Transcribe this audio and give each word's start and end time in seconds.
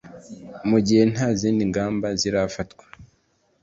mu 0.69 0.77
gihe 0.85 1.03
nta 1.13 1.27
zindi 1.39 1.63
ngamba 1.71 2.07
zirafatwa 2.19 2.85